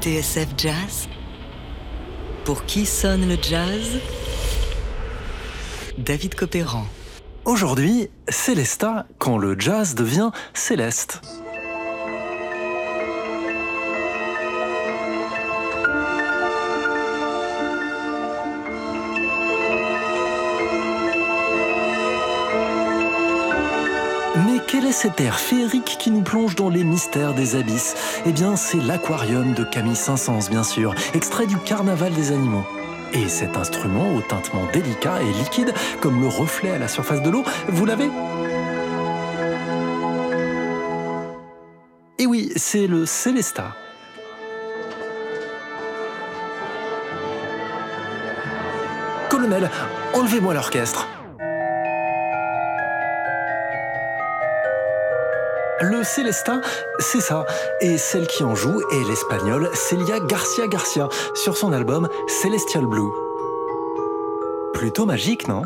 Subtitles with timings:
[0.00, 1.08] TSF Jazz
[2.44, 4.00] Pour qui sonne le jazz?
[5.98, 6.86] David Copéran.
[7.44, 11.20] Aujourd'hui, Célesta quand le jazz devient céleste.
[24.92, 27.94] Cet air féerique qui nous plonge dans les mystères des abysses
[28.26, 32.64] Eh bien, c'est l'aquarium de Camille Saint-Saëns, bien sûr, extrait du Carnaval des animaux.
[33.14, 37.30] Et cet instrument au tintement délicat et liquide, comme le reflet à la surface de
[37.30, 38.10] l'eau, vous l'avez
[42.18, 43.74] Et oui, c'est le Célesta.
[49.30, 49.70] Colonel,
[50.12, 51.06] enlevez-moi l'orchestre.
[55.82, 56.60] Le Célestin,
[56.98, 57.46] c'est ça.
[57.80, 62.06] Et celle qui en joue est l'espagnole Celia Garcia Garcia sur son album
[62.42, 63.10] Celestial Blue.
[64.74, 65.62] Plutôt magique, non?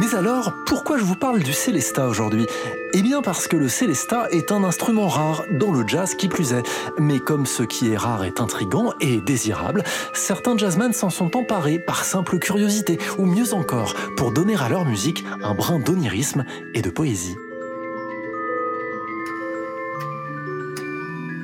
[0.00, 2.46] Mais alors, pourquoi je vous parle du Célesta aujourd'hui?
[2.94, 6.54] Eh bien parce que le Célesta est un instrument rare, dans le jazz qui plus
[6.54, 6.62] est.
[6.98, 9.84] Mais comme ce qui est rare est intrigant et désirable,
[10.14, 14.86] certains jazzmen s'en sont emparés par simple curiosité, ou mieux encore, pour donner à leur
[14.86, 17.36] musique un brin d'onirisme et de poésie.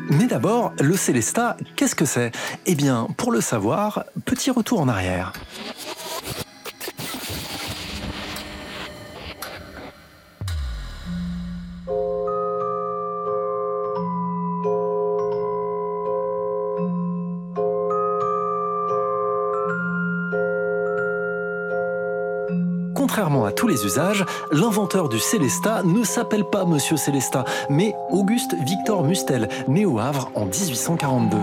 [0.09, 2.33] Mais d'abord, le Célesta, qu'est-ce que c'est?
[2.65, 5.35] Eh bien, pour le savoir, petit retour en arrière.
[23.85, 29.99] Usages, l'inventeur du Célesta ne s'appelle pas Monsieur Célesta, mais Auguste Victor Mustel, né au
[29.99, 31.39] Havre en 1842.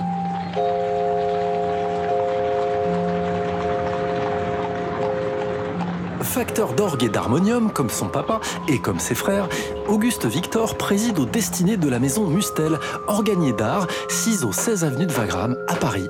[6.22, 9.48] Facteur d'orgue et d'harmonium, comme son papa et comme ses frères,
[9.88, 15.06] Auguste Victor préside aux destinées de la maison Mustel, organier d'art, 6 au 16 avenue
[15.06, 16.10] de Wagram, à Paris.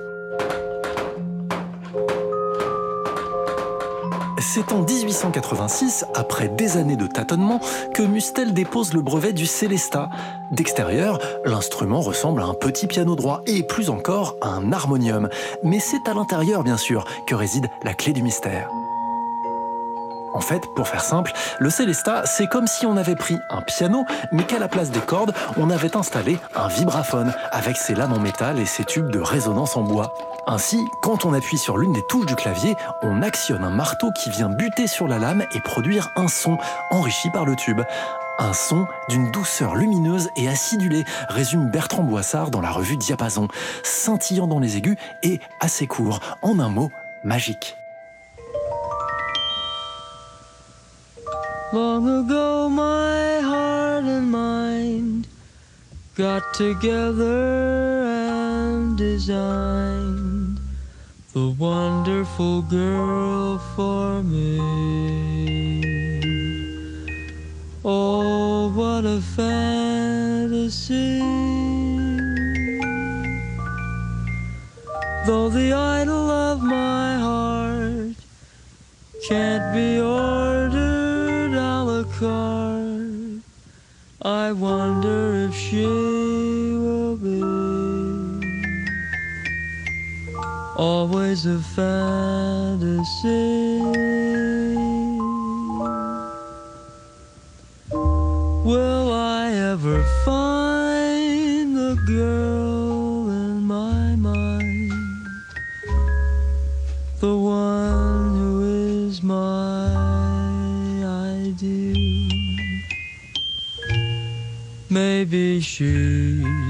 [4.55, 7.59] C'est en 1886, après des années de tâtonnement,
[7.91, 10.09] que Mustel dépose le brevet du Célesta.
[10.51, 15.27] D'extérieur, l'instrument ressemble à un petit piano droit et plus encore à un harmonium.
[15.63, 18.69] Mais c'est à l'intérieur, bien sûr, que réside la clé du mystère.
[20.33, 24.05] En fait, pour faire simple, le Célesta, c'est comme si on avait pris un piano,
[24.31, 28.19] mais qu'à la place des cordes, on avait installé un vibraphone, avec ses lames en
[28.19, 30.15] métal et ses tubes de résonance en bois.
[30.47, 34.31] Ainsi, quand on appuie sur l'une des touches du clavier, on actionne un marteau qui
[34.31, 36.57] vient buter sur la lame et produire un son
[36.89, 37.81] enrichi par le tube.
[38.39, 43.47] Un son d'une douceur lumineuse et acidulée, résume Bertrand Boissard dans la revue Diapason,
[43.83, 46.91] scintillant dans les aigus et assez court, en un mot,
[47.23, 47.77] magique.
[51.73, 55.27] Long ago, my heart and mind
[56.13, 60.59] got together and designed
[61.33, 64.59] the wonderful girl for me.
[67.83, 71.17] Oh, what a fantasy!
[75.25, 78.15] Though the idol of my heart
[79.27, 80.42] can't be ordered
[84.53, 87.41] wonder if she will be
[90.77, 93.62] always a fantasy.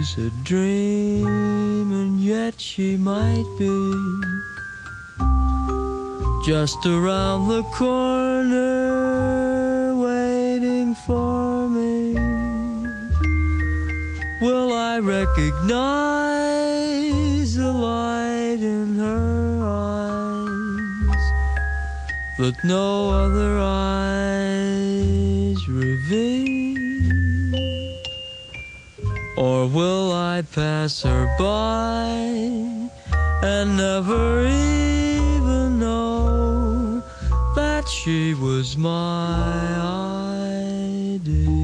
[0.03, 1.25] A dream,
[1.93, 3.69] and yet she might be
[6.45, 8.65] just around the corner
[9.95, 12.15] waiting for me.
[14.41, 15.71] Will I recognize
[17.55, 21.25] the light in her eyes
[22.39, 24.75] that no other eyes
[25.69, 26.52] reveal?
[29.73, 32.05] Will I pass her by
[33.41, 37.01] and never even know
[37.55, 39.81] that she was my
[41.15, 41.62] ideal?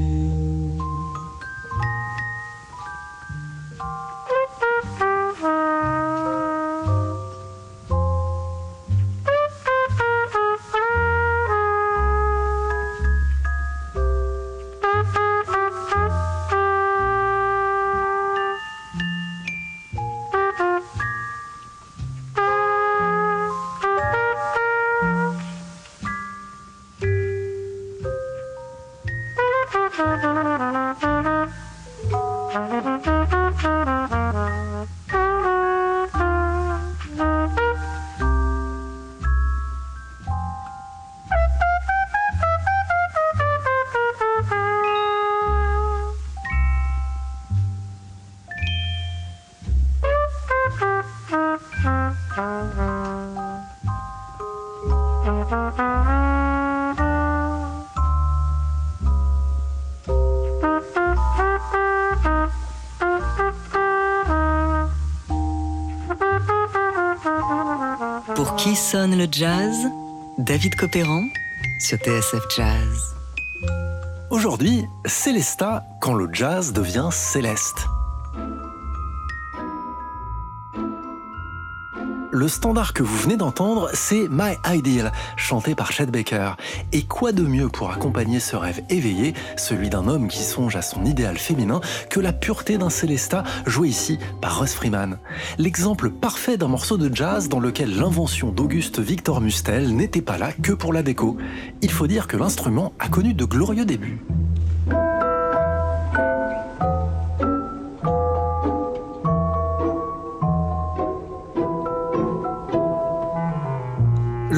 [68.42, 69.76] Pour qui sonne le jazz
[70.38, 71.24] David Copéran
[71.78, 73.14] sur TSF Jazz.
[74.30, 77.86] Aujourd'hui, Célesta quand le jazz devient céleste.
[82.40, 86.52] Le standard que vous venez d'entendre, c'est My Ideal, chanté par Chet Baker.
[86.90, 90.80] Et quoi de mieux pour accompagner ce rêve éveillé, celui d'un homme qui songe à
[90.80, 95.18] son idéal féminin, que la pureté d'un Célesta joué ici par Russ Freeman?
[95.58, 100.50] L'exemple parfait d'un morceau de jazz dans lequel l'invention d'Auguste Victor Mustel n'était pas là
[100.50, 101.36] que pour la déco.
[101.82, 104.24] Il faut dire que l'instrument a connu de glorieux débuts.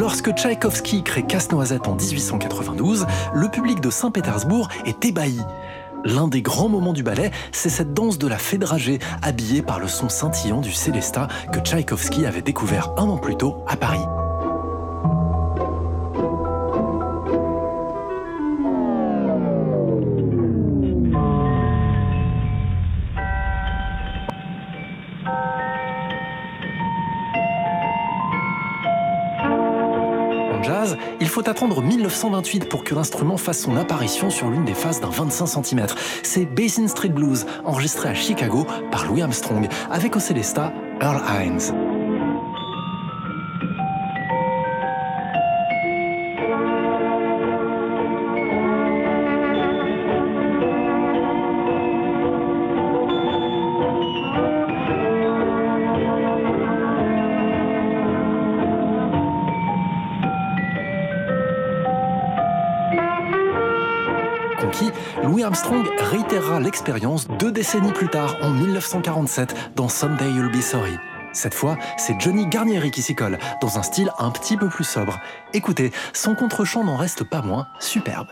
[0.02, 5.38] Lorsque Tchaïkovski crée Casse-Noisette en 1892, le public de Saint-Pétersbourg est ébahi.
[6.04, 9.78] L'un des grands moments du ballet, c'est cette danse de la fée dragée, habillée par
[9.78, 14.02] le son scintillant du Célestat que Tchaïkovski avait découvert un an plus tôt à Paris.
[31.42, 35.46] Faut attendre 1928 pour que l'instrument fasse son apparition sur l'une des faces d'un 25
[35.46, 35.86] cm.
[36.22, 41.91] C'est Basin Street Blues, enregistré à Chicago par Louis Armstrong, avec au Célesta Earl Hines.
[65.52, 70.96] Armstrong réitérera l'expérience deux décennies plus tard, en 1947, dans Someday You'll Be Sorry.
[71.34, 74.84] Cette fois, c'est Johnny Garnieri qui s'y colle, dans un style un petit peu plus
[74.84, 75.20] sobre.
[75.52, 78.28] Écoutez, son contre-champ n'en reste pas moins superbe.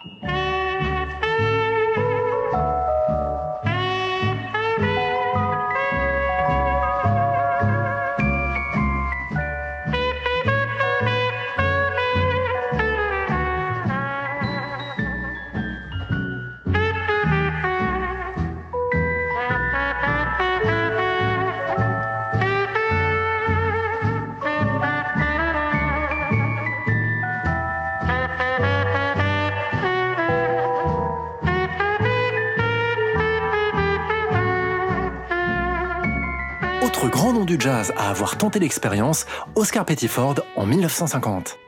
[36.82, 41.58] Autre grand nom du jazz à avoir tenté l'expérience, Oscar Pettiford en 1950.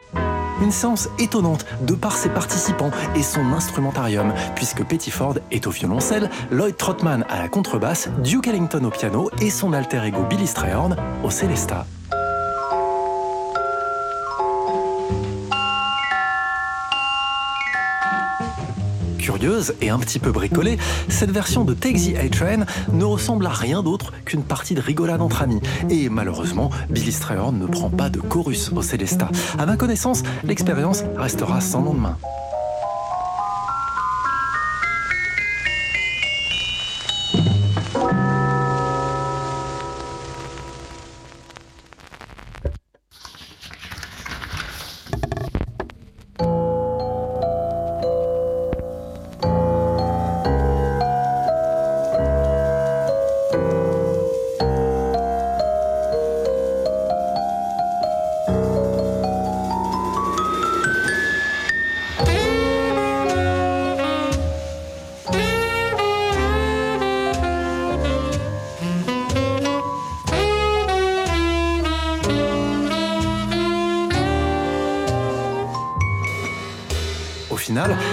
[0.62, 6.30] Une séance étonnante de par ses participants et son instrumentarium, puisque Pettiford est au violoncelle,
[6.52, 10.96] Lloyd Trotman à la contrebasse, Duke Ellington au piano et son alter ego Billy Strayhorn
[11.24, 11.84] au Célesta.
[19.80, 23.82] Et un petit peu bricolée, cette version de Take the A-Train ne ressemble à rien
[23.82, 25.60] d'autre qu'une partie de rigolade entre amis.
[25.90, 29.30] Et malheureusement, Billy Strayhorn ne prend pas de chorus au Célesta.
[29.58, 32.18] À ma connaissance, l'expérience restera sans lendemain.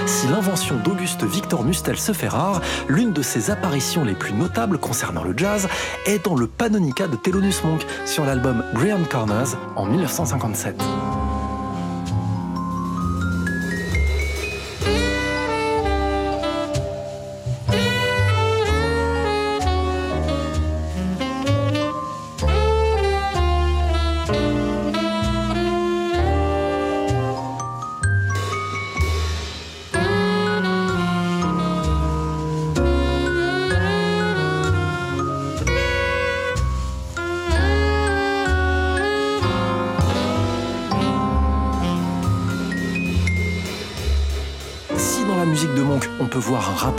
[0.05, 4.77] Si l'invention d'Auguste Victor Mustel se fait rare, l'une de ses apparitions les plus notables
[4.77, 5.67] concernant le jazz
[6.05, 10.81] est dans le Panonica de Thelonious Monk sur l'album Grand Corners en 1957.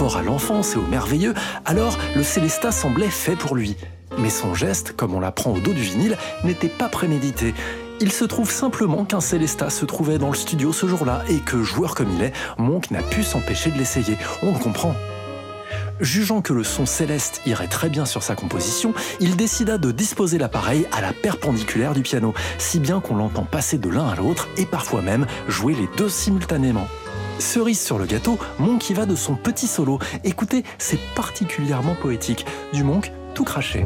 [0.00, 1.34] Rapport à l'enfance et au merveilleux,
[1.66, 3.76] alors le Célesta semblait fait pour lui.
[4.16, 7.52] Mais son geste, comme on l'apprend au dos du vinyle, n'était pas prémédité.
[8.00, 11.62] Il se trouve simplement qu'un Célesta se trouvait dans le studio ce jour-là et que,
[11.62, 14.16] joueur comme il est, Monk n'a pu s'empêcher de l'essayer.
[14.42, 14.94] On le comprend.
[16.00, 20.38] Jugeant que le son céleste irait très bien sur sa composition, il décida de disposer
[20.38, 24.48] l'appareil à la perpendiculaire du piano, si bien qu'on l'entend passer de l'un à l'autre
[24.56, 26.88] et parfois même jouer les deux simultanément.
[27.40, 29.98] Cerise sur le gâteau, Monk y va de son petit solo.
[30.24, 32.44] Écoutez, c'est particulièrement poétique.
[32.72, 33.84] Du Monk tout craché.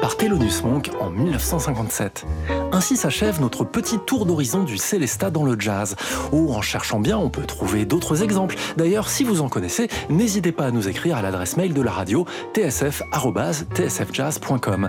[0.00, 2.24] Par Thelonious Monk en 1957.
[2.72, 5.94] Ainsi s'achève notre petit tour d'horizon du Célesta dans le jazz.
[6.32, 8.56] Oh, en cherchant bien, on peut trouver d'autres exemples.
[8.78, 11.92] D'ailleurs, si vous en connaissez, n'hésitez pas à nous écrire à l'adresse mail de la
[11.92, 12.24] radio
[12.54, 14.88] tsf.tsfjazz.com.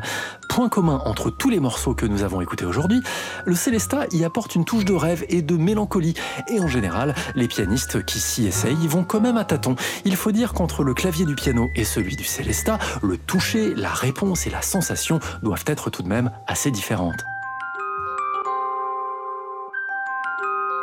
[0.49, 3.01] Point commun entre tous les morceaux que nous avons écoutés aujourd'hui,
[3.45, 6.15] le Célesta y apporte une touche de rêve et de mélancolie.
[6.51, 9.75] Et en général, les pianistes qui s'y essayent vont quand même à tâtons.
[10.05, 13.91] Il faut dire qu'entre le clavier du piano et celui du Célesta, le toucher, la
[13.91, 17.23] réponse et la sensation doivent être tout de même assez différentes.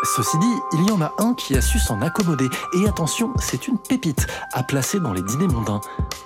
[0.04, 2.49] Ceci dit, il y en a un qui a su s'en accommoder.
[2.75, 5.80] Et attention, c'est une pépite à placer dans les dîners mondains.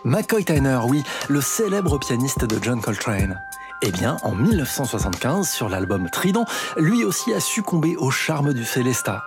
[0.05, 3.41] McCoy Tyner, oui, le célèbre pianiste de John Coltrane.
[3.83, 6.45] Eh bien, en 1975, sur l'album Trident,
[6.77, 9.23] lui aussi a succombé au charme du Célesta.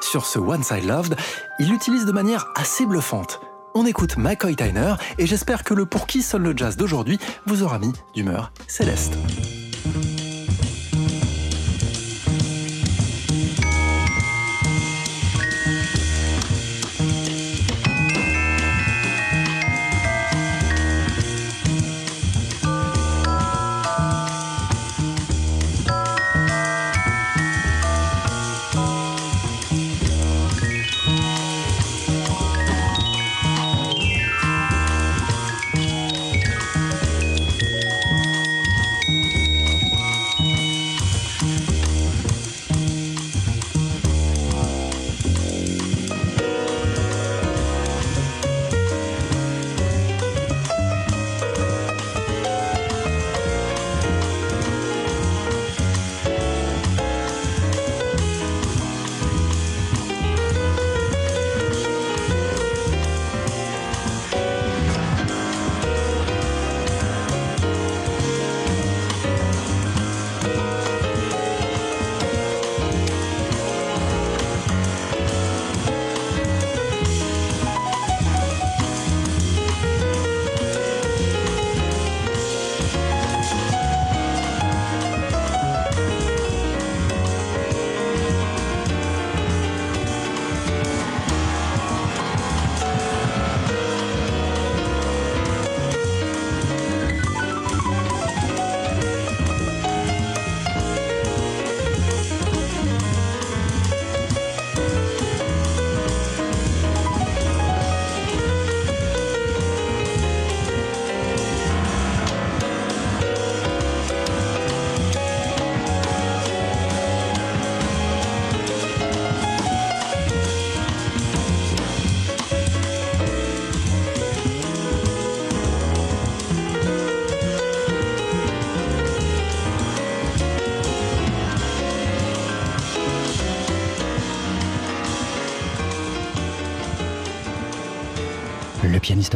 [0.00, 1.16] Sur ce Once I Loved,
[1.60, 3.40] il l'utilise de manière assez bluffante.
[3.74, 7.62] On écoute McCoy Tyner et j'espère que le Pour qui sonne le jazz d'aujourd'hui vous
[7.62, 9.14] aura mis d'humeur céleste.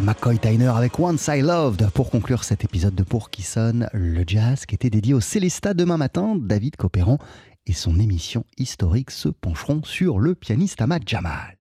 [0.06, 4.22] McCoy Tyner avec Once I Loved pour conclure cet épisode de Pour qui sonne le
[4.24, 6.36] jazz qui était dédié au Célesta demain matin.
[6.40, 7.18] David Copéran
[7.66, 11.54] et son émission historique se pencheront sur le pianiste Ahmad Jamal.